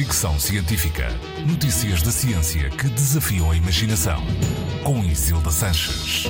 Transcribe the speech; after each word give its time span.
Fricção 0.00 0.40
Científica. 0.40 1.08
Notícias 1.46 2.00
da 2.00 2.10
ciência 2.10 2.70
que 2.70 2.88
desafiam 2.88 3.50
a 3.50 3.54
imaginação. 3.54 4.18
Com 4.82 5.04
Isilda 5.04 5.50
Sanches. 5.50 6.24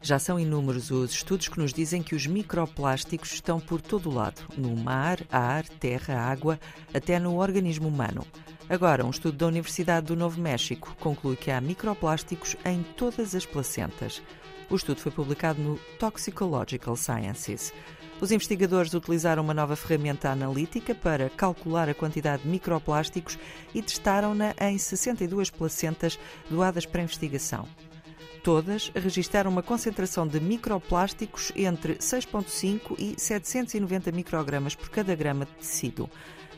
Já 0.00 0.20
são 0.20 0.38
inúmeros 0.38 0.92
os 0.92 1.10
estudos 1.10 1.48
que 1.48 1.58
nos 1.58 1.72
dizem 1.72 2.00
que 2.00 2.14
os 2.14 2.28
microplásticos 2.28 3.32
estão 3.32 3.58
por 3.58 3.80
todo 3.80 4.08
o 4.08 4.14
lado, 4.14 4.40
no 4.56 4.76
mar, 4.76 5.18
ar, 5.28 5.64
terra, 5.64 6.16
água, 6.16 6.60
até 6.94 7.18
no 7.18 7.38
organismo 7.38 7.88
humano. 7.88 8.24
Agora, 8.68 9.04
um 9.04 9.10
estudo 9.10 9.36
da 9.36 9.48
Universidade 9.48 10.06
do 10.06 10.14
Novo 10.14 10.40
México 10.40 10.96
conclui 11.00 11.34
que 11.34 11.50
há 11.50 11.60
microplásticos 11.60 12.54
em 12.64 12.84
todas 12.96 13.34
as 13.34 13.44
placentas. 13.44 14.22
O 14.68 14.74
estudo 14.74 15.00
foi 15.00 15.12
publicado 15.12 15.62
no 15.62 15.78
Toxicological 15.98 16.96
Sciences. 16.96 17.72
Os 18.20 18.32
investigadores 18.32 18.94
utilizaram 18.94 19.44
uma 19.44 19.54
nova 19.54 19.76
ferramenta 19.76 20.30
analítica 20.30 20.92
para 20.92 21.30
calcular 21.30 21.88
a 21.88 21.94
quantidade 21.94 22.42
de 22.42 22.48
microplásticos 22.48 23.38
e 23.72 23.80
testaram-na 23.80 24.54
em 24.60 24.76
62 24.76 25.50
placentas 25.50 26.18
doadas 26.50 26.84
para 26.84 27.02
investigação. 27.02 27.68
Todas 28.42 28.90
registaram 28.94 29.50
uma 29.50 29.62
concentração 29.62 30.26
de 30.26 30.40
microplásticos 30.40 31.52
entre 31.54 31.96
6,5 31.96 32.96
e 32.98 33.20
790 33.20 34.10
microgramas 34.12 34.74
por 34.74 34.88
cada 34.88 35.14
grama 35.14 35.44
de 35.44 35.52
tecido. 35.52 36.08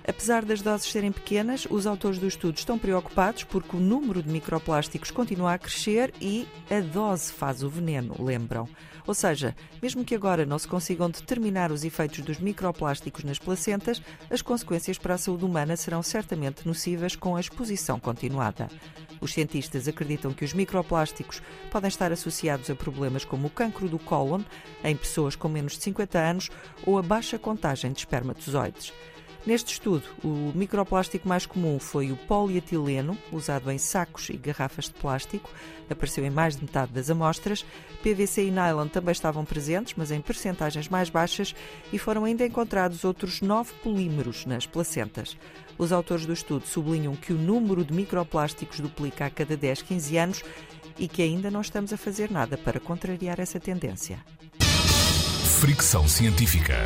Apesar 0.09 0.43
das 0.43 0.63
doses 0.63 0.91
serem 0.91 1.13
pequenas, 1.13 1.67
os 1.69 1.87
autores 1.87 2.19
do 2.19 2.27
estudo 2.27 2.57
estão 2.57 2.79
preocupados 2.79 3.45
porque 3.45 3.77
o 3.77 3.81
número 3.81 4.23
de 4.23 4.31
microplásticos 4.31 5.11
continua 5.11 5.53
a 5.53 5.59
crescer 5.59 6.15
e 6.19 6.49
a 6.71 6.81
dose 6.81 7.31
faz 7.31 7.63
o 7.63 7.69
veneno, 7.69 8.17
lembram. 8.19 8.67
Ou 9.07 9.13
seja, 9.13 9.55
mesmo 9.83 10.07
que 10.07 10.15
agora 10.15 10.47
não 10.47 10.59
se 10.59 10.67
consigam 10.67 11.11
determinar 11.11 11.71
os 11.71 11.85
efeitos 11.85 12.21
dos 12.21 12.39
microplásticos 12.39 13.23
nas 13.23 13.39
placentas, 13.39 14.01
as 14.31 14.41
consequências 14.41 14.97
para 14.97 15.13
a 15.13 15.19
saúde 15.19 15.45
humana 15.45 15.77
serão 15.77 16.03
certamente 16.03 16.67
nocivas 16.67 17.15
com 17.15 17.37
a 17.37 17.41
exposição 17.41 18.01
continuada. 18.01 18.71
Os 19.21 19.35
cientistas 19.35 19.87
acreditam 19.87 20.33
que 20.33 20.45
os 20.45 20.55
microplásticos 20.55 21.43
podem 21.71 21.89
estar 21.89 22.13
associados 22.13 22.71
a 22.71 22.75
problemas 22.75 23.27
como 23.27 23.49
o 23.49 23.51
cancro 23.51 23.91
do 23.91 23.99
cólon 23.99 24.41
em 24.83 24.97
pessoas 24.97 25.37
com 25.37 25.51
menos 25.51 25.77
de 25.77 25.83
50 25.85 26.19
anos 26.19 26.51
ou 26.87 26.97
a 26.97 27.03
baixa 27.03 27.39
contagem 27.39 27.93
de 27.93 27.99
espermatozoides. 27.99 28.95
Neste 29.47 29.73
estudo, 29.73 30.05
o 30.23 30.53
microplástico 30.55 31.27
mais 31.27 31.47
comum 31.47 31.79
foi 31.79 32.13
o 32.13 32.17
polietileno, 32.17 33.17
usado 33.33 33.71
em 33.71 33.79
sacos 33.79 34.29
e 34.29 34.37
garrafas 34.37 34.87
de 34.87 34.93
plástico, 34.93 35.51
apareceu 35.89 36.25
em 36.25 36.31
mais 36.31 36.57
de 36.57 36.63
metade 36.63 36.93
das 36.93 37.09
amostras. 37.09 37.65
PVC 38.03 38.47
e 38.47 38.51
nylon 38.51 38.89
também 38.89 39.13
estavam 39.13 39.45
presentes, 39.45 39.95
mas 39.97 40.11
em 40.11 40.21
percentagens 40.21 40.89
mais 40.89 41.09
baixas, 41.09 41.55
e 41.93 41.99
foram 41.99 42.25
ainda 42.25 42.45
encontrados 42.45 43.05
outros 43.05 43.41
nove 43.41 43.73
polímeros 43.83 44.45
nas 44.45 44.67
placentas. 44.67 45.37
Os 45.79 45.93
autores 45.93 46.27
do 46.27 46.33
estudo 46.33 46.67
sublinham 46.67 47.15
que 47.15 47.33
o 47.33 47.39
número 47.39 47.85
de 47.85 47.95
microplásticos 47.95 48.81
duplica 48.81 49.27
a 49.27 49.31
cada 49.31 49.57
10, 49.57 49.83
15 49.83 50.17
anos 50.19 50.43
e 50.99 51.07
que 51.07 51.23
ainda 51.23 51.51
não 51.51 51.61
estamos 51.61 51.93
a 51.93 51.97
fazer 51.97 52.31
nada 52.31 52.59
para 52.59 52.81
contrariar 52.81 53.39
essa 53.39 53.61
tendência. 53.61 54.19
Fricção 55.61 56.07
científica. 56.07 56.85